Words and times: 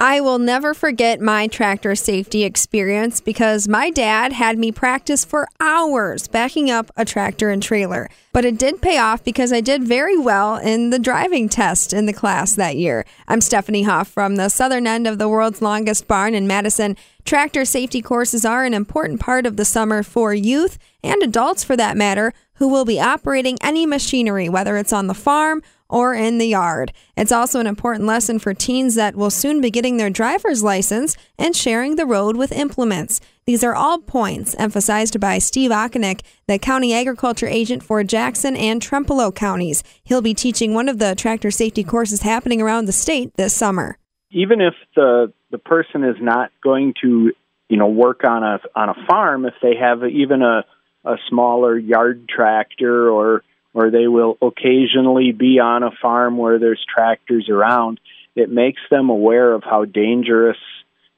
I 0.00 0.20
will 0.20 0.38
never 0.38 0.74
forget 0.74 1.20
my 1.20 1.48
tractor 1.48 1.96
safety 1.96 2.44
experience 2.44 3.20
because 3.20 3.66
my 3.66 3.90
dad 3.90 4.32
had 4.32 4.56
me 4.56 4.70
practice 4.70 5.24
for 5.24 5.48
hours 5.58 6.28
backing 6.28 6.70
up 6.70 6.92
a 6.96 7.04
tractor 7.04 7.50
and 7.50 7.60
trailer. 7.60 8.08
But 8.32 8.44
it 8.44 8.60
did 8.60 8.80
pay 8.80 8.98
off 8.98 9.24
because 9.24 9.52
I 9.52 9.60
did 9.60 9.82
very 9.82 10.16
well 10.16 10.54
in 10.54 10.90
the 10.90 11.00
driving 11.00 11.48
test 11.48 11.92
in 11.92 12.06
the 12.06 12.12
class 12.12 12.54
that 12.54 12.76
year. 12.76 13.04
I'm 13.26 13.40
Stephanie 13.40 13.82
Hoff 13.82 14.06
from 14.06 14.36
the 14.36 14.50
southern 14.50 14.86
end 14.86 15.08
of 15.08 15.18
the 15.18 15.28
world's 15.28 15.62
longest 15.62 16.06
barn 16.06 16.32
in 16.32 16.46
Madison. 16.46 16.96
Tractor 17.24 17.64
safety 17.64 18.00
courses 18.00 18.44
are 18.44 18.64
an 18.64 18.74
important 18.74 19.18
part 19.18 19.46
of 19.46 19.56
the 19.56 19.64
summer 19.64 20.04
for 20.04 20.32
youth 20.32 20.78
and 21.02 21.20
adults 21.24 21.64
for 21.64 21.76
that 21.76 21.96
matter 21.96 22.32
who 22.54 22.68
will 22.68 22.84
be 22.84 23.00
operating 23.00 23.58
any 23.62 23.84
machinery, 23.84 24.48
whether 24.48 24.76
it's 24.76 24.92
on 24.92 25.08
the 25.08 25.14
farm 25.14 25.60
or 25.88 26.14
in 26.14 26.38
the 26.38 26.46
yard. 26.46 26.92
It's 27.16 27.32
also 27.32 27.60
an 27.60 27.66
important 27.66 28.04
lesson 28.04 28.38
for 28.38 28.54
teens 28.54 28.94
that 28.94 29.16
will 29.16 29.30
soon 29.30 29.60
be 29.60 29.70
getting 29.70 29.96
their 29.96 30.10
driver's 30.10 30.62
license 30.62 31.16
and 31.38 31.56
sharing 31.56 31.96
the 31.96 32.06
road 32.06 32.36
with 32.36 32.52
implements. 32.52 33.20
These 33.46 33.64
are 33.64 33.74
all 33.74 33.98
points 33.98 34.54
emphasized 34.58 35.18
by 35.18 35.38
Steve 35.38 35.70
Okinek, 35.70 36.20
the 36.46 36.58
county 36.58 36.92
agriculture 36.92 37.46
agent 37.46 37.82
for 37.82 38.04
Jackson 38.04 38.54
and 38.56 38.82
Trempealeau 38.82 39.34
counties. 39.34 39.82
He'll 40.04 40.20
be 40.20 40.34
teaching 40.34 40.74
one 40.74 40.88
of 40.88 40.98
the 40.98 41.14
tractor 41.14 41.50
safety 41.50 41.82
courses 41.82 42.22
happening 42.22 42.60
around 42.60 42.84
the 42.84 42.92
state 42.92 43.34
this 43.36 43.54
summer. 43.54 43.96
Even 44.30 44.60
if 44.60 44.74
the 44.94 45.32
the 45.50 45.56
person 45.56 46.04
is 46.04 46.16
not 46.20 46.50
going 46.62 46.92
to, 47.00 47.32
you 47.70 47.76
know, 47.78 47.86
work 47.86 48.20
on 48.24 48.42
a 48.42 48.60
on 48.76 48.90
a 48.90 49.06
farm, 49.08 49.46
if 49.46 49.54
they 49.62 49.76
have 49.80 50.04
even 50.04 50.42
a 50.42 50.66
a 51.04 51.16
smaller 51.30 51.78
yard 51.78 52.28
tractor 52.28 53.08
or 53.08 53.42
or 53.78 53.92
they 53.92 54.08
will 54.08 54.36
occasionally 54.42 55.30
be 55.30 55.60
on 55.60 55.84
a 55.84 55.92
farm 56.02 56.36
where 56.36 56.58
there's 56.58 56.84
tractors 56.92 57.48
around, 57.48 58.00
it 58.34 58.50
makes 58.50 58.80
them 58.90 59.08
aware 59.08 59.52
of 59.52 59.62
how 59.62 59.84
dangerous 59.84 60.56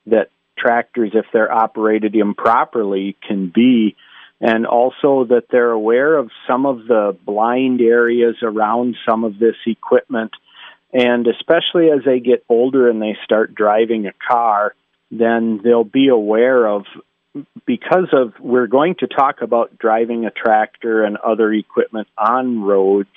that 0.05 0.29
tractors, 0.59 1.13
if 1.15 1.25
they're 1.33 1.51
operated 1.51 2.15
improperly, 2.15 3.17
can 3.27 3.49
be, 3.49 3.97
and 4.43 4.67
also 4.67 5.25
that 5.25 5.45
they're 5.51 5.71
aware 5.71 6.19
of 6.19 6.29
some 6.47 6.67
of 6.67 6.87
the 6.87 7.17
blind 7.25 7.81
areas 7.81 8.37
around 8.43 8.95
some 9.09 9.25
of 9.25 9.39
this 9.39 9.57
equipment. 9.67 10.33
And 10.93 11.27
especially 11.27 11.89
as 11.91 12.05
they 12.05 12.21
get 12.21 12.45
older 12.47 12.91
and 12.91 13.01
they 13.01 13.17
start 13.25 13.55
driving 13.55 14.07
a 14.07 14.13
car, 14.13 14.75
then 15.11 15.63
they'll 15.65 15.83
be 15.83 16.09
aware 16.09 16.67
of 16.67 16.85
because 17.67 18.09
of 18.13 18.33
we're 18.41 18.67
going 18.67 18.97
to 19.01 19.07
talk 19.07 19.43
about 19.43 19.79
driving 19.79 20.25
a 20.25 20.31
tractor 20.31 21.05
and 21.05 21.17
other 21.17 21.53
equipment 21.53 22.09
on 22.19 22.63
roads 22.63 23.09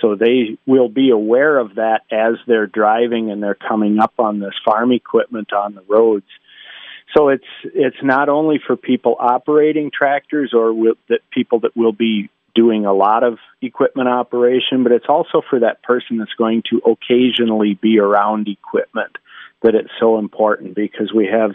so 0.00 0.14
they 0.14 0.58
will 0.66 0.88
be 0.88 1.10
aware 1.10 1.58
of 1.58 1.76
that 1.76 2.02
as 2.10 2.34
they're 2.46 2.66
driving 2.66 3.30
and 3.30 3.42
they're 3.42 3.54
coming 3.54 3.98
up 3.98 4.14
on 4.18 4.40
this 4.40 4.54
farm 4.64 4.92
equipment 4.92 5.52
on 5.52 5.74
the 5.74 5.82
roads. 5.88 6.26
So 7.16 7.28
it's 7.28 7.44
it's 7.64 7.96
not 8.02 8.28
only 8.28 8.60
for 8.64 8.76
people 8.76 9.16
operating 9.18 9.90
tractors 9.96 10.52
or 10.54 10.72
with, 10.72 10.98
that 11.08 11.20
people 11.30 11.60
that 11.60 11.76
will 11.76 11.92
be 11.92 12.28
doing 12.54 12.84
a 12.84 12.92
lot 12.92 13.22
of 13.22 13.38
equipment 13.60 14.08
operation 14.08 14.82
but 14.82 14.90
it's 14.90 15.06
also 15.10 15.42
for 15.50 15.60
that 15.60 15.82
person 15.82 16.16
that's 16.16 16.32
going 16.38 16.62
to 16.70 16.80
occasionally 16.90 17.74
be 17.74 17.98
around 17.98 18.48
equipment 18.48 19.14
that 19.62 19.74
it's 19.74 19.90
so 20.00 20.18
important 20.18 20.74
because 20.74 21.12
we 21.14 21.26
have 21.26 21.50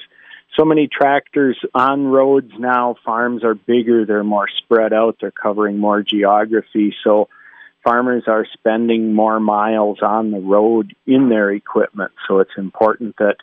so 0.58 0.66
many 0.66 0.88
tractors 0.88 1.58
on 1.74 2.06
roads 2.08 2.52
now. 2.58 2.96
Farms 3.06 3.44
are 3.44 3.56
bigger, 3.56 4.06
they're 4.06 4.24
more 4.24 4.48
spread 4.64 4.94
out, 4.94 5.18
they're 5.22 5.32
covering 5.32 5.78
more 5.78 6.04
geography. 6.04 6.94
So 7.04 7.30
farmers 7.84 8.24
are 8.28 8.46
spending 8.54 9.14
more 9.14 9.40
miles 9.40 10.00
on 10.02 10.32
the 10.32 10.40
road 10.40 10.96
in 11.06 11.30
their 11.30 11.52
equipment. 11.52 12.12
So 12.28 12.40
it's 12.40 12.52
important 12.58 13.16
that 13.18 13.38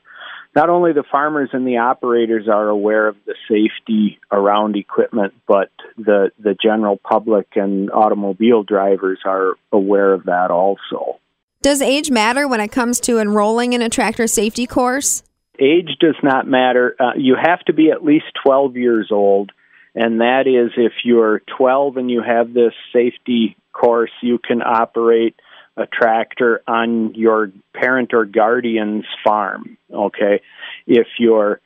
not 0.54 0.70
only 0.70 0.92
the 0.92 1.04
farmers 1.10 1.50
and 1.52 1.66
the 1.66 1.78
operators 1.78 2.48
are 2.48 2.68
aware 2.68 3.06
of 3.06 3.16
the 3.26 3.34
safety 3.48 4.18
around 4.32 4.76
equipment, 4.76 5.34
but 5.46 5.70
the, 5.96 6.30
the 6.38 6.56
general 6.60 6.96
public 6.96 7.48
and 7.54 7.90
automobile 7.90 8.62
drivers 8.62 9.20
are 9.24 9.54
aware 9.72 10.12
of 10.12 10.24
that 10.24 10.50
also. 10.50 11.20
Does 11.60 11.82
age 11.82 12.10
matter 12.10 12.46
when 12.46 12.60
it 12.60 12.68
comes 12.68 13.00
to 13.00 13.18
enrolling 13.18 13.72
in 13.72 13.82
a 13.82 13.88
tractor 13.88 14.26
safety 14.26 14.66
course? 14.66 15.22
Age 15.58 15.96
does 16.00 16.16
not 16.22 16.46
matter. 16.46 16.96
Uh, 16.98 17.12
you 17.16 17.36
have 17.40 17.60
to 17.66 17.72
be 17.72 17.90
at 17.90 18.04
least 18.04 18.26
12 18.44 18.76
years 18.76 19.08
old, 19.10 19.52
and 19.94 20.20
that 20.20 20.46
is 20.46 20.72
if 20.76 20.92
you're 21.04 21.40
12 21.56 21.96
and 21.96 22.10
you 22.10 22.22
have 22.22 22.52
this 22.52 22.74
safety 22.92 23.56
course, 23.72 24.10
you 24.22 24.38
can 24.38 24.62
operate 24.62 25.34
a 25.76 25.86
tractor 25.86 26.60
on 26.66 27.14
your 27.14 27.52
parent 27.72 28.12
or 28.12 28.24
guardian's 28.24 29.04
farm. 29.24 29.78
Okay, 29.92 30.40
if 30.86 31.06
you're 31.18 31.60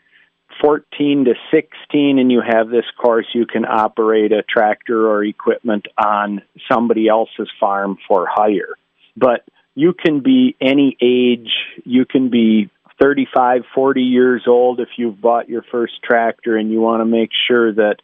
14 0.60 1.24
to 1.24 1.34
16 1.50 2.18
and 2.18 2.30
you 2.30 2.42
have 2.46 2.68
this 2.68 2.84
course, 3.00 3.26
you 3.34 3.46
can 3.46 3.64
operate 3.64 4.32
a 4.32 4.42
tractor 4.42 5.08
or 5.08 5.24
equipment 5.24 5.86
on 5.96 6.42
somebody 6.70 7.08
else's 7.08 7.48
farm 7.58 7.96
for 8.06 8.26
hire. 8.30 8.74
But 9.16 9.44
you 9.74 9.94
can 9.94 10.20
be 10.20 10.54
any 10.60 10.96
age. 11.00 11.50
You 11.84 12.04
can 12.04 12.28
be 12.28 12.70
35, 13.02 13.62
40 13.74 14.00
years 14.00 14.44
old 14.46 14.78
if 14.78 14.88
you've 14.96 15.20
bought 15.20 15.48
your 15.48 15.64
first 15.72 15.94
tractor 16.04 16.56
and 16.56 16.70
you 16.70 16.80
want 16.80 17.00
to 17.00 17.04
make 17.04 17.30
sure 17.48 17.74
that 17.74 17.96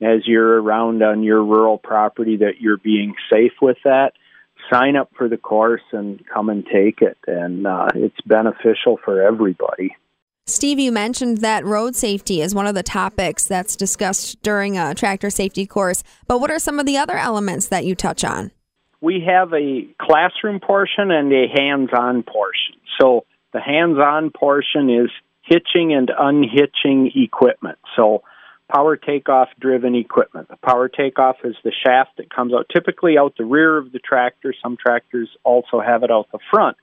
as 0.00 0.26
you're 0.26 0.62
around 0.62 1.02
on 1.02 1.22
your 1.22 1.44
rural 1.44 1.76
property 1.76 2.38
that 2.38 2.54
you're 2.58 2.78
being 2.78 3.14
safe 3.30 3.52
with 3.60 3.76
that, 3.84 4.12
sign 4.72 4.96
up 4.96 5.10
for 5.16 5.28
the 5.28 5.36
course 5.36 5.82
and 5.92 6.24
come 6.32 6.48
and 6.48 6.64
take 6.64 7.02
it. 7.02 7.18
And 7.26 7.66
uh, 7.66 7.88
it's 7.94 8.20
beneficial 8.24 8.98
for 9.04 9.20
everybody. 9.20 9.94
Steve, 10.46 10.78
you 10.78 10.90
mentioned 10.90 11.38
that 11.38 11.66
road 11.66 11.94
safety 11.94 12.40
is 12.40 12.54
one 12.54 12.66
of 12.66 12.74
the 12.74 12.82
topics 12.82 13.44
that's 13.44 13.76
discussed 13.76 14.40
during 14.42 14.78
a 14.78 14.94
tractor 14.94 15.28
safety 15.28 15.66
course, 15.66 16.02
but 16.28 16.40
what 16.40 16.50
are 16.50 16.58
some 16.58 16.80
of 16.80 16.86
the 16.86 16.96
other 16.96 17.18
elements 17.18 17.68
that 17.68 17.84
you 17.84 17.94
touch 17.94 18.24
on? 18.24 18.52
We 19.02 19.22
have 19.28 19.52
a 19.52 19.86
classroom 20.00 20.60
portion 20.60 21.10
and 21.10 21.30
a 21.30 21.46
hands 21.54 21.90
on 21.92 22.22
portion. 22.22 22.76
So 22.98 23.26
the 23.56 23.62
hands 23.62 23.96
on 23.96 24.30
portion 24.30 24.90
is 24.90 25.10
hitching 25.42 25.94
and 25.94 26.10
unhitching 26.10 27.10
equipment. 27.16 27.78
So, 27.96 28.22
power 28.70 28.96
takeoff 28.96 29.48
driven 29.58 29.94
equipment. 29.94 30.48
The 30.48 30.56
power 30.56 30.90
takeoff 30.90 31.36
is 31.42 31.54
the 31.64 31.72
shaft 31.72 32.18
that 32.18 32.28
comes 32.28 32.52
out 32.52 32.66
typically 32.70 33.16
out 33.16 33.34
the 33.38 33.46
rear 33.46 33.78
of 33.78 33.92
the 33.92 33.98
tractor. 33.98 34.52
Some 34.62 34.76
tractors 34.76 35.30
also 35.42 35.80
have 35.80 36.02
it 36.02 36.10
out 36.10 36.26
the 36.32 36.38
front, 36.50 36.76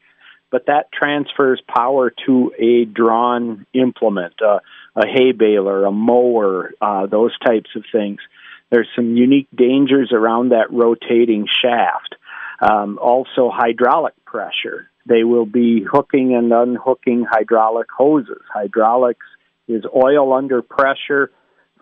but 0.50 0.66
that 0.66 0.92
transfers 0.92 1.62
power 1.68 2.12
to 2.26 2.52
a 2.58 2.86
drawn 2.86 3.68
implement, 3.76 4.42
uh, 4.42 4.60
a 4.96 5.06
hay 5.06 5.32
baler, 5.32 5.86
a 5.86 5.92
mower, 5.92 6.72
uh, 6.82 7.06
those 7.06 7.38
types 7.46 7.70
of 7.76 7.84
things. 7.92 8.18
There's 8.72 8.90
some 8.96 9.16
unique 9.16 9.50
dangers 9.56 10.12
around 10.12 10.50
that 10.50 10.72
rotating 10.72 11.46
shaft. 11.62 12.16
Um, 12.60 12.98
also, 12.98 13.52
hydraulic 13.54 14.16
pressure. 14.26 14.90
They 15.06 15.24
will 15.24 15.46
be 15.46 15.84
hooking 15.90 16.36
and 16.36 16.52
unhooking 16.52 17.26
hydraulic 17.30 17.88
hoses. 17.96 18.42
Hydraulics 18.54 19.26
is 19.68 19.84
oil 19.96 20.34
under 20.34 20.62
pressure 20.62 21.32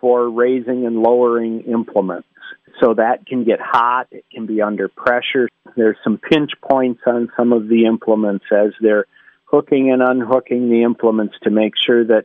for 0.00 0.28
raising 0.28 0.86
and 0.86 0.96
lowering 0.96 1.62
implements. 1.62 2.28
So 2.80 2.94
that 2.94 3.26
can 3.26 3.44
get 3.44 3.60
hot, 3.60 4.08
it 4.10 4.24
can 4.32 4.46
be 4.46 4.60
under 4.60 4.88
pressure. 4.88 5.48
There's 5.76 5.96
some 6.02 6.18
pinch 6.18 6.50
points 6.68 7.02
on 7.06 7.30
some 7.36 7.52
of 7.52 7.68
the 7.68 7.86
implements 7.86 8.46
as 8.50 8.72
they're 8.80 9.06
hooking 9.44 9.92
and 9.92 10.02
unhooking 10.02 10.70
the 10.70 10.82
implements 10.82 11.34
to 11.44 11.50
make 11.50 11.74
sure 11.84 12.04
that 12.04 12.24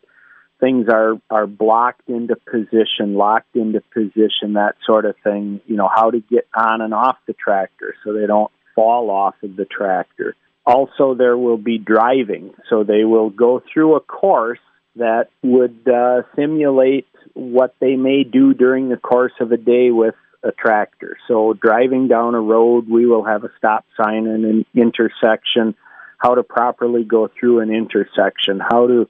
things 0.60 0.88
are 0.92 1.16
are 1.30 1.46
blocked 1.46 2.10
into 2.10 2.36
position, 2.36 3.14
locked 3.16 3.56
into 3.56 3.82
position, 3.94 4.54
that 4.54 4.76
sort 4.86 5.06
of 5.06 5.16
thing. 5.24 5.62
You 5.68 5.76
know, 5.76 5.90
how 5.94 6.10
to 6.10 6.20
get 6.20 6.48
on 6.56 6.82
and 6.82 6.94
off 6.94 7.18
the 7.28 7.34
tractor 7.34 7.94
so 8.04 8.14
they 8.14 8.26
don't 8.26 8.52
fall 8.74 9.12
off 9.12 9.36
of 9.44 9.56
the 9.56 9.66
tractor. 9.66 10.36
Also, 10.68 11.16
there 11.16 11.38
will 11.38 11.58
be 11.58 11.78
driving, 11.78 12.54
so 12.70 12.84
they 12.84 13.06
will 13.06 13.30
go 13.30 13.64
through 13.74 13.96
a 13.96 14.02
course 14.02 14.60
that 14.98 15.30
would 15.42 15.88
uh, 15.88 16.24
simulate 16.36 17.08
what 17.34 17.74
they 17.80 17.96
may 17.96 18.26
do 18.26 18.54
during 18.54 18.90
the 18.90 18.98
course 18.98 19.32
of 19.40 19.54
a 19.54 19.58
day 19.58 19.92
with 19.92 20.16
a 20.44 20.52
tractor. 20.52 21.16
So, 21.30 21.54
driving 21.54 22.10
down 22.10 22.36
a 22.36 22.42
road, 22.42 22.90
we 22.90 23.06
will 23.06 23.24
have 23.24 23.46
a 23.46 23.52
stop 23.58 23.86
sign 23.96 24.28
and 24.28 24.44
an 24.44 24.66
intersection, 24.76 25.74
how 26.18 26.36
to 26.36 26.44
properly 26.44 27.06
go 27.06 27.30
through 27.40 27.62
an 27.62 27.72
intersection, 27.72 28.60
how 28.60 28.88
to 28.88 29.08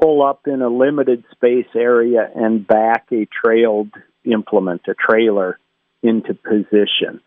pull 0.00 0.22
up 0.24 0.46
in 0.46 0.62
a 0.62 0.68
limited 0.68 1.24
space 1.32 1.66
area 1.74 2.30
and 2.32 2.64
back 2.64 3.08
a 3.10 3.26
trailed 3.26 3.90
implement, 4.24 4.82
a 4.86 4.94
trailer, 4.94 5.58
into 6.00 6.32
position 6.34 7.20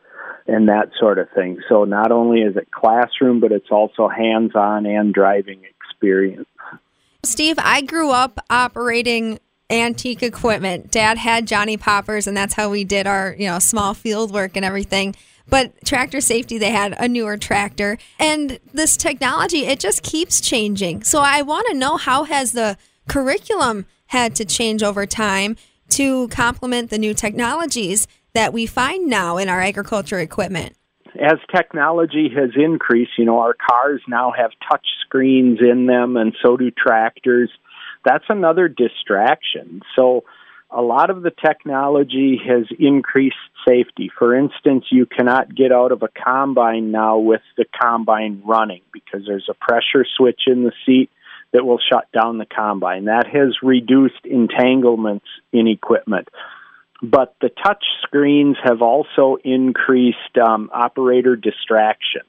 and 0.47 0.67
that 0.69 0.89
sort 0.99 1.17
of 1.17 1.29
thing. 1.31 1.59
So 1.69 1.85
not 1.85 2.11
only 2.11 2.41
is 2.41 2.55
it 2.55 2.69
classroom, 2.71 3.39
but 3.39 3.51
it's 3.51 3.71
also 3.71 4.07
hands-on 4.07 4.85
and 4.85 5.13
driving 5.13 5.61
experience. 5.63 6.47
Steve, 7.23 7.57
I 7.57 7.81
grew 7.81 8.11
up 8.11 8.39
operating 8.49 9.39
antique 9.69 10.21
equipment. 10.21 10.91
Dad 10.91 11.17
had 11.17 11.47
Johnny 11.47 11.77
Poppers, 11.77 12.27
and 12.27 12.37
that's 12.37 12.53
how 12.53 12.69
we 12.69 12.83
did 12.83 13.07
our, 13.07 13.35
you 13.37 13.47
know, 13.47 13.57
small 13.57 13.95
field 13.95 14.31
work 14.31 14.55
and 14.55 14.63
everything. 14.63 15.15
But 15.47 15.73
tractor 15.85 16.21
safety, 16.21 16.57
they 16.57 16.71
had 16.71 16.95
a 16.99 17.07
newer 17.07 17.37
tractor. 17.37 17.97
And 18.19 18.59
this 18.73 18.97
technology, 18.97 19.65
it 19.65 19.79
just 19.79 20.03
keeps 20.03 20.41
changing. 20.41 21.03
So 21.03 21.19
I 21.21 21.41
want 21.41 21.67
to 21.67 21.73
know 21.73 21.97
how 21.97 22.23
has 22.25 22.51
the 22.51 22.77
curriculum 23.07 23.85
had 24.07 24.35
to 24.35 24.45
change 24.45 24.83
over 24.83 25.05
time 25.05 25.57
to 25.89 26.27
complement 26.29 26.89
the 26.89 26.97
new 26.97 27.13
technologies 27.13 28.07
that 28.35 28.53
we 28.53 28.65
find 28.65 29.07
now 29.07 29.37
in 29.37 29.49
our 29.49 29.61
agriculture 29.61 30.19
equipment? 30.19 30.75
As 31.19 31.39
technology 31.55 32.29
has 32.35 32.51
increased, 32.55 33.11
you 33.17 33.25
know, 33.25 33.39
our 33.39 33.55
cars 33.55 34.01
now 34.07 34.33
have 34.37 34.51
touch 34.69 34.85
screens 35.05 35.59
in 35.61 35.85
them, 35.87 36.17
and 36.17 36.35
so 36.43 36.57
do 36.57 36.69
tractors. 36.71 37.49
That's 38.03 38.25
another 38.29 38.67
distraction. 38.67 39.81
So, 39.95 40.25
a 40.71 40.81
lot 40.81 41.09
of 41.09 41.21
the 41.21 41.31
technology 41.31 42.37
has 42.45 42.65
increased 42.79 43.35
safety. 43.65 44.11
For 44.17 44.35
instance, 44.35 44.85
you 44.91 45.05
cannot 45.05 45.55
get 45.55 45.71
out 45.71 45.91
of 45.93 46.03
a 46.03 46.09
combine 46.09 46.91
now 46.91 47.19
with 47.19 47.41
the 47.55 47.65
combine 47.81 48.41
running 48.43 48.81
because 48.91 49.21
there's 49.25 49.47
a 49.49 49.53
pressure 49.53 50.05
switch 50.17 50.41
in 50.47 50.63
the 50.63 50.73
seat 50.85 51.09
that 51.53 51.65
will 51.65 51.79
shut 51.79 52.11
down 52.11 52.39
the 52.39 52.45
combine. 52.45 53.05
That 53.05 53.27
has 53.27 53.55
reduced 53.63 54.25
entanglements 54.25 55.27
in 55.53 55.67
equipment. 55.67 56.27
But 57.01 57.35
the 57.41 57.49
touch 57.49 57.83
screens 58.03 58.57
have 58.63 58.81
also 58.81 59.37
increased 59.43 60.37
um, 60.41 60.69
operator 60.73 61.35
distraction. 61.35 62.21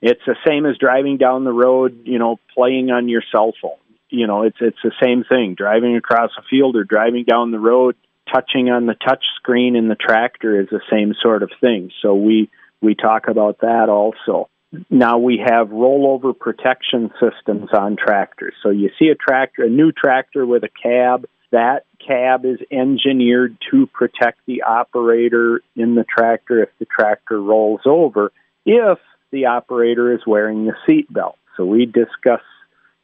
It's 0.00 0.20
the 0.26 0.36
same 0.46 0.66
as 0.66 0.76
driving 0.78 1.16
down 1.16 1.44
the 1.44 1.52
road, 1.52 2.02
you 2.04 2.18
know, 2.18 2.38
playing 2.54 2.90
on 2.90 3.08
your 3.08 3.22
cell 3.32 3.52
phone. 3.60 3.78
You 4.10 4.26
know, 4.26 4.42
it's 4.42 4.58
it's 4.60 4.82
the 4.84 4.92
same 5.02 5.24
thing. 5.24 5.54
Driving 5.54 5.96
across 5.96 6.30
a 6.38 6.42
field 6.42 6.76
or 6.76 6.84
driving 6.84 7.24
down 7.24 7.50
the 7.50 7.58
road, 7.58 7.96
touching 8.30 8.68
on 8.68 8.86
the 8.86 8.94
touch 8.94 9.24
screen 9.36 9.76
in 9.76 9.88
the 9.88 9.94
tractor 9.94 10.60
is 10.60 10.68
the 10.70 10.82
same 10.90 11.14
sort 11.22 11.42
of 11.42 11.50
thing. 11.60 11.90
So 12.02 12.14
we 12.14 12.50
we 12.82 12.94
talk 12.94 13.28
about 13.28 13.60
that 13.60 13.88
also. 13.88 14.48
Now 14.90 15.18
we 15.18 15.42
have 15.44 15.68
rollover 15.68 16.38
protection 16.38 17.10
systems 17.20 17.70
on 17.72 17.96
tractors. 17.96 18.54
So 18.62 18.70
you 18.70 18.90
see 18.98 19.08
a 19.08 19.14
tractor, 19.14 19.64
a 19.64 19.70
new 19.70 19.92
tractor 19.92 20.44
with 20.46 20.64
a 20.64 20.70
cab, 20.82 21.26
that 21.50 21.84
cab 22.06 22.44
is 22.44 22.58
engineered 22.70 23.56
to 23.70 23.86
protect 23.86 24.40
the 24.46 24.62
operator 24.62 25.60
in 25.76 25.94
the 25.94 26.04
tractor 26.04 26.62
if 26.62 26.68
the 26.78 26.86
tractor 26.86 27.40
rolls 27.40 27.80
over, 27.84 28.32
if 28.64 28.98
the 29.30 29.46
operator 29.46 30.12
is 30.12 30.20
wearing 30.26 30.66
the 30.66 30.74
seat 30.86 31.12
belt. 31.12 31.38
So 31.56 31.64
we 31.64 31.86
discuss, 31.86 32.42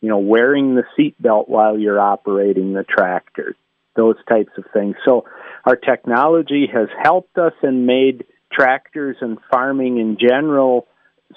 you 0.00 0.08
know, 0.08 0.18
wearing 0.18 0.74
the 0.74 0.84
seat 0.96 1.20
belt 1.20 1.48
while 1.48 1.78
you're 1.78 2.00
operating 2.00 2.72
the 2.72 2.84
tractor, 2.84 3.56
those 3.96 4.16
types 4.28 4.52
of 4.56 4.64
things. 4.72 4.96
So 5.04 5.24
our 5.64 5.76
technology 5.76 6.68
has 6.72 6.88
helped 7.02 7.36
us 7.38 7.54
and 7.62 7.86
made 7.86 8.24
tractors 8.52 9.16
and 9.20 9.38
farming 9.50 9.98
in 9.98 10.16
general 10.18 10.86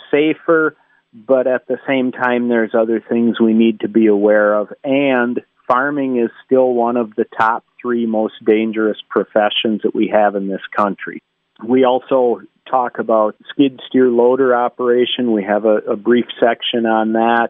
safer, 0.10 0.75
but 1.14 1.48
at 1.48 1.68
the 1.68 1.78
same 1.88 2.12
time, 2.12 2.48
there's 2.48 2.74
other 2.74 3.02
things 3.02 3.40
we 3.40 3.54
need 3.54 3.81
to 3.81 3.90
be 3.90 4.07
aware 4.07 4.54
of. 4.54 4.69
And 4.84 5.42
farming 5.71 6.18
is 6.18 6.29
still 6.45 6.73
one 6.73 6.97
of 6.97 7.15
the 7.15 7.25
top 7.38 7.63
three 7.81 8.06
most 8.06 8.33
dangerous 8.45 8.97
professions 9.09 9.81
that 9.83 9.95
we 9.95 10.12
have 10.13 10.35
in 10.35 10.47
this 10.47 10.62
country. 10.75 11.23
We 11.65 11.85
also 11.85 12.41
talk 12.69 13.00
about 13.00 13.35
skid 13.50 13.79
steer 13.88 14.09
loader 14.09 14.56
operation. 14.56 15.31
We 15.31 15.44
have 15.44 15.65
a, 15.65 15.77
a 15.77 15.95
brief 15.95 16.25
section 16.39 16.85
on 16.85 17.13
that. 17.13 17.50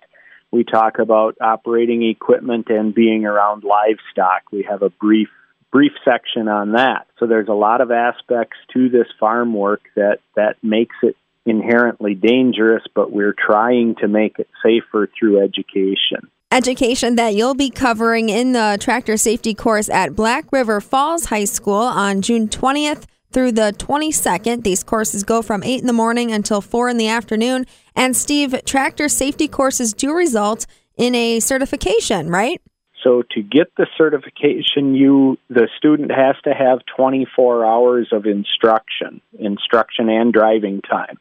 We 0.52 0.64
talk 0.64 1.00
about 1.00 1.38
operating 1.42 2.08
equipment 2.08 2.68
and 2.70 2.94
being 2.94 3.26
around 3.26 3.64
livestock. 3.64 4.44
We 4.52 4.68
have 4.70 4.82
a 4.84 4.90
brief 4.90 5.30
brief 5.72 5.94
section 6.04 6.50
on 6.50 6.74
that. 6.74 7.08
So 7.18 7.28
there's 7.28 7.48
a 7.48 7.54
lot 7.54 7.80
of 7.80 7.92
aspects 7.92 8.58
to 8.74 8.90
this 8.90 9.08
farm 9.20 9.54
work 9.54 9.82
that 9.96 10.20
that 10.36 10.58
makes 10.62 10.96
it 11.02 11.16
inherently 11.46 12.14
dangerous, 12.14 12.84
but 12.94 13.12
we're 13.12 13.34
trying 13.34 13.96
to 14.02 14.08
make 14.08 14.38
it 14.38 14.50
safer 14.62 15.10
through 15.18 15.42
education. 15.42 16.30
Education 16.54 17.16
that 17.16 17.34
you'll 17.34 17.54
be 17.54 17.70
covering 17.70 18.28
in 18.28 18.52
the 18.52 18.78
tractor 18.78 19.16
safety 19.16 19.54
course 19.54 19.88
at 19.88 20.18
Black 20.18 20.52
River 20.52 20.82
Falls 20.82 21.24
High 21.24 21.46
School 21.46 21.76
on 21.76 22.22
June 22.22 22.50
20th 22.50 23.06
through 23.32 23.54
the 23.54 23.74
22nd. 23.78 24.64
These 24.64 24.84
courses 24.84 25.24
go 25.24 25.42
from 25.42 25.64
8 25.64 25.80
in 25.80 25.88
the 25.88 25.94
morning 25.94 26.34
until 26.34 26.60
4 26.60 26.90
in 26.90 26.98
the 26.98 27.08
afternoon. 27.08 27.68
And 27.96 28.18
Steve, 28.18 28.54
tractor 28.66 29.08
safety 29.08 29.48
courses 29.48 29.94
do 29.94 30.14
result 30.14 30.66
in 30.98 31.16
a 31.16 31.40
certification, 31.40 32.30
right? 32.30 32.62
So 33.02 33.24
to 33.32 33.42
get 33.42 33.74
the 33.78 33.88
certification, 33.98 34.94
you 34.94 35.38
the 35.50 35.70
student 35.78 36.12
has 36.12 36.36
to 36.44 36.54
have 36.54 36.80
24 36.98 37.66
hours 37.66 38.10
of 38.12 38.26
instruction, 38.26 39.22
instruction 39.40 40.10
and 40.10 40.34
driving 40.34 40.82
time. 40.82 41.18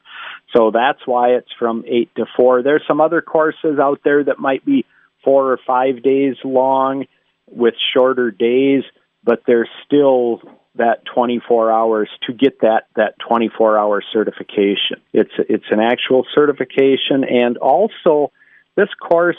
So 0.55 0.73
that's 0.73 1.07
why 1.07 1.35
it's 1.35 1.53
from 1.57 1.85
8 1.87 2.11
to 2.17 2.27
4. 2.37 2.65
There's 2.65 2.83
some 2.89 3.01
other 3.01 3.23
courses 3.23 3.79
out 3.81 4.01
there 4.03 4.25
that 4.25 4.41
might 4.41 4.65
be 4.65 4.85
4 5.25 5.53
or 5.53 5.59
5 5.67 6.03
days 6.03 6.37
long 6.45 7.07
with 7.51 7.75
shorter 7.95 8.31
days, 8.31 8.85
but 9.25 9.43
there's 9.47 9.69
still 9.85 10.41
that 10.77 11.05
24 11.15 11.73
hours 11.73 12.09
to 12.27 12.33
get 12.33 12.61
that 12.61 12.87
that 12.97 13.15
24 13.29 13.77
hour 13.77 14.03
certification. 14.13 15.01
It's 15.13 15.33
it's 15.49 15.65
an 15.71 15.81
actual 15.81 16.25
certification 16.35 17.25
and 17.25 17.59
also 17.59 18.31
this 18.77 18.89
course 19.01 19.37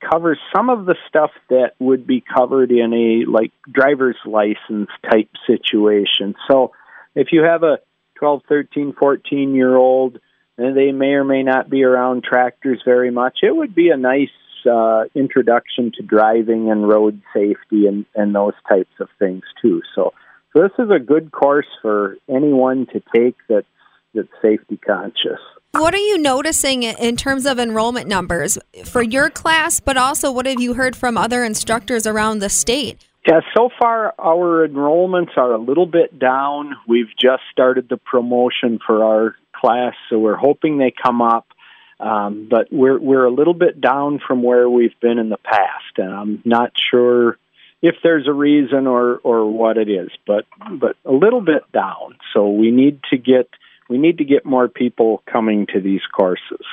covers 0.00 0.38
some 0.54 0.70
of 0.70 0.86
the 0.86 0.94
stuff 1.08 1.30
that 1.50 1.72
would 1.80 2.06
be 2.06 2.22
covered 2.22 2.70
in 2.70 2.92
a 2.94 3.30
like 3.30 3.52
driver's 3.70 4.16
license 4.24 4.88
type 5.10 5.30
situation. 5.46 6.36
So 6.48 6.72
if 7.14 7.28
you 7.32 7.42
have 7.42 7.64
a 7.64 7.80
12, 8.14 8.42
13, 8.48 8.94
14 8.98 9.54
year 9.54 9.76
old 9.76 10.18
and 10.56 10.76
they 10.76 10.92
may 10.92 11.14
or 11.14 11.24
may 11.24 11.42
not 11.42 11.68
be 11.68 11.82
around 11.82 12.22
tractors 12.22 12.80
very 12.84 13.10
much, 13.10 13.38
it 13.42 13.54
would 13.54 13.74
be 13.74 13.90
a 13.90 13.96
nice 13.96 14.30
uh, 14.66 15.04
introduction 15.14 15.92
to 15.96 16.02
driving 16.02 16.70
and 16.70 16.88
road 16.88 17.20
safety 17.34 17.86
and, 17.86 18.06
and 18.14 18.34
those 18.34 18.54
types 18.68 18.92
of 19.00 19.08
things 19.18 19.42
too. 19.60 19.82
So, 19.94 20.12
so 20.54 20.62
this 20.62 20.72
is 20.78 20.90
a 20.90 20.98
good 20.98 21.30
course 21.32 21.66
for 21.82 22.16
anyone 22.28 22.86
to 22.92 23.02
take 23.14 23.36
that's 23.48 23.66
that's 24.14 24.28
safety 24.40 24.78
conscious. 24.78 25.40
What 25.72 25.94
are 25.94 25.98
you 25.98 26.16
noticing 26.16 26.82
in 26.82 27.16
terms 27.16 27.44
of 27.44 27.58
enrollment 27.58 28.08
numbers 28.08 28.58
for 28.84 29.02
your 29.02 29.28
class, 29.28 29.80
but 29.80 29.98
also 29.98 30.32
what 30.32 30.46
have 30.46 30.60
you 30.60 30.74
heard 30.74 30.96
from 30.96 31.18
other 31.18 31.44
instructors 31.44 32.06
around 32.06 32.38
the 32.38 32.48
state? 32.48 33.06
Yeah, 33.28 33.40
so 33.54 33.68
far 33.78 34.14
our 34.18 34.66
enrollments 34.66 35.36
are 35.36 35.52
a 35.52 35.58
little 35.58 35.84
bit 35.84 36.18
down. 36.18 36.74
We've 36.86 37.10
just 37.20 37.42
started 37.52 37.88
the 37.90 37.98
promotion 37.98 38.78
for 38.84 39.04
our 39.04 39.36
class, 39.54 39.92
so 40.08 40.18
we're 40.18 40.36
hoping 40.36 40.78
they 40.78 40.92
come 41.02 41.20
up. 41.20 41.46
Um, 42.00 42.46
but 42.48 42.68
we're 42.70 42.98
we're 42.98 43.24
a 43.24 43.30
little 43.30 43.54
bit 43.54 43.80
down 43.80 44.20
from 44.24 44.42
where 44.42 44.70
we've 44.70 44.98
been 45.00 45.18
in 45.18 45.30
the 45.30 45.38
past, 45.38 45.98
and 45.98 46.12
I'm 46.12 46.42
not 46.44 46.72
sure 46.90 47.38
if 47.82 47.96
there's 48.02 48.28
a 48.28 48.32
reason 48.32 48.86
or 48.86 49.16
or 49.24 49.50
what 49.50 49.78
it 49.78 49.88
is, 49.88 50.10
but 50.26 50.44
but 50.70 50.96
a 51.04 51.12
little 51.12 51.40
bit 51.40 51.62
down. 51.72 52.16
So 52.32 52.50
we 52.50 52.70
need 52.70 53.00
to 53.10 53.16
get 53.16 53.48
we 53.88 53.98
need 53.98 54.18
to 54.18 54.24
get 54.24 54.44
more 54.44 54.68
people 54.68 55.22
coming 55.30 55.66
to 55.72 55.80
these 55.80 56.02
courses. 56.14 56.64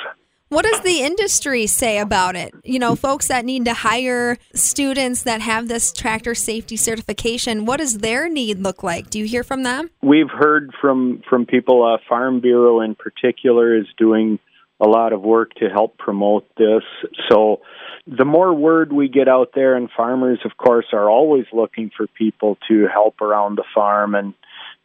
What 0.50 0.63
does 0.63 0.82
the 0.82 1.01
industry 1.01 1.65
say 1.65 1.98
about 1.98 2.36
it? 2.36 2.53
You 2.63 2.77
know, 2.77 2.96
folks 2.96 3.29
that 3.29 3.46
need 3.46 3.65
to 3.65 3.74
hire 3.74 4.38
students 4.53 5.24
that 5.24 5.41
have 5.41 5.67
this 5.67 5.91
tractor 5.91 6.36
safety 6.36 6.77
certification, 6.77 7.65
what 7.65 7.77
does 7.77 7.98
their 7.98 8.29
need 8.29 8.60
look 8.60 8.84
like? 8.84 9.10
Do 9.10 9.17
you 9.17 9.25
hear 9.25 9.44
from 9.44 9.63
them? 9.63 9.89
We've 10.03 10.29
heard 10.29 10.72
from 10.79 11.24
from 11.27 11.48
people. 11.48 11.84
Uh, 11.84 11.98
Farm 12.08 12.41
Bureau 12.41 12.79
in 12.82 12.94
particular 12.94 13.75
is 13.75 13.88
doing 13.98 14.38
a 14.79 14.88
lot 14.88 15.13
of 15.13 15.22
work 15.22 15.53
to 15.55 15.70
help 15.70 15.98
promote 15.98 16.48
this. 16.58 16.84
So 17.29 17.62
the 18.05 18.25
more 18.25 18.53
word 18.53 18.91
we 18.91 19.08
get 19.08 19.27
out 19.27 19.51
there, 19.55 19.75
and 19.75 19.89
farmers, 19.96 20.39
of 20.46 20.58
course, 20.58 20.88
are 20.94 21.10
always 21.10 21.46
looking 21.53 21.91
for 21.96 22.08
people 22.08 22.58
to 22.67 22.88
help 22.91 23.22
around 23.22 23.58
the 23.58 23.65
farm 23.74 24.15
and 24.15 24.34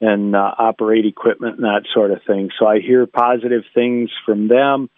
and 0.02 0.34
uh, 0.34 0.54
operate 0.58 1.04
equipment 1.04 1.56
and 1.56 1.64
that 1.64 1.84
sort 1.92 2.10
of 2.10 2.22
thing. 2.26 2.48
So 2.58 2.66
I 2.66 2.80
hear 2.80 3.06
positive 3.06 3.64
things 3.74 4.10
from 4.24 4.48
them. 4.48 4.88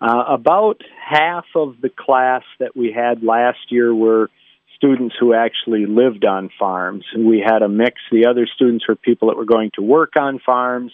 Uh, 0.00 0.24
about 0.28 0.82
half 1.04 1.46
of 1.56 1.80
the 1.80 1.88
class 1.88 2.42
that 2.60 2.76
we 2.76 2.92
had 2.92 3.24
last 3.24 3.58
year 3.70 3.92
were 3.92 4.30
students 4.76 5.14
who 5.18 5.32
actually 5.32 5.86
lived 5.86 6.24
on 6.24 6.50
farms. 6.58 7.04
And 7.14 7.26
we 7.26 7.42
had 7.44 7.62
a 7.62 7.68
mix. 7.68 8.00
The 8.10 8.26
other 8.26 8.48
students 8.52 8.86
were 8.88 8.96
people 8.96 9.28
that 9.28 9.36
were 9.36 9.44
going 9.44 9.70
to 9.74 9.82
work 9.82 10.14
on 10.16 10.40
farms. 10.44 10.92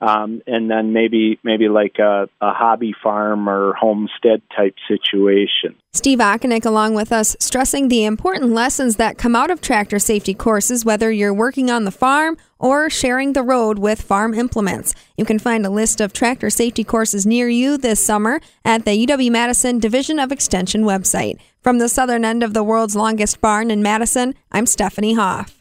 Um, 0.00 0.40
and 0.46 0.70
then 0.70 0.94
maybe 0.94 1.38
maybe 1.44 1.68
like 1.68 1.98
a, 1.98 2.28
a 2.40 2.52
hobby 2.52 2.94
farm 3.02 3.48
or 3.48 3.74
homestead 3.74 4.40
type 4.56 4.74
situation. 4.88 5.76
Steve 5.92 6.20
Okinek 6.20 6.64
along 6.64 6.94
with 6.94 7.12
us 7.12 7.36
stressing 7.38 7.88
the 7.88 8.04
important 8.04 8.52
lessons 8.52 8.96
that 8.96 9.18
come 9.18 9.36
out 9.36 9.50
of 9.50 9.60
tractor 9.60 9.98
safety 9.98 10.32
courses, 10.32 10.84
whether 10.84 11.10
you're 11.10 11.34
working 11.34 11.70
on 11.70 11.84
the 11.84 11.90
farm 11.90 12.38
or 12.58 12.88
sharing 12.88 13.34
the 13.34 13.42
road 13.42 13.78
with 13.78 14.00
farm 14.00 14.32
implements. 14.32 14.94
You 15.18 15.24
can 15.24 15.38
find 15.38 15.66
a 15.66 15.70
list 15.70 16.00
of 16.00 16.12
tractor 16.12 16.48
safety 16.48 16.84
courses 16.84 17.26
near 17.26 17.48
you 17.48 17.76
this 17.76 18.04
summer 18.04 18.40
at 18.64 18.84
the 18.84 19.06
UW 19.06 19.30
Madison 19.30 19.78
Division 19.78 20.18
of 20.18 20.32
Extension 20.32 20.84
website. 20.84 21.38
From 21.62 21.78
the 21.78 21.90
southern 21.90 22.24
end 22.24 22.42
of 22.42 22.54
the 22.54 22.64
world's 22.64 22.96
longest 22.96 23.40
barn 23.42 23.70
in 23.70 23.82
Madison, 23.82 24.34
I'm 24.50 24.64
Stephanie 24.64 25.14
Hoff. 25.14 25.59